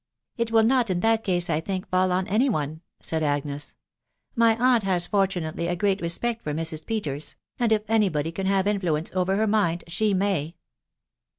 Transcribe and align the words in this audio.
"It 0.37 0.49
will 0.49 0.63
not 0.63 0.89
in 0.89 1.01
that 1.01 1.23
case, 1.23 1.47
I 1.47 1.59
think, 1.59 1.87
fall 1.87 2.11
on 2.11 2.25
any 2.27 2.49
one," 2.49 2.81
said 3.01 3.21
Agnes." 3.21 3.75
My 4.35 4.57
aunt 4.57 4.81
has 4.81 5.05
fortunately 5.05 5.67
a 5.67 5.75
great 5.75 6.01
respect 6.01 6.41
for 6.41 6.55
Mrs. 6.55 6.83
Peters; 6.87 7.35
and 7.59 7.71
if 7.71 7.83
anybody 7.87 8.31
can 8.31 8.47
have 8.47 8.65
influence 8.65 9.11
over 9.13 9.35
her 9.35 9.45
mind, 9.45 9.83
she 9.87 10.15
may." 10.15 10.55